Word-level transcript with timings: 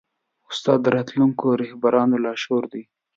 استاد 0.51 0.79
د 0.83 0.87
راتلونکو 0.97 1.45
رهبرانو 1.61 2.15
لارښود 2.23 2.69
وي. 2.73 2.83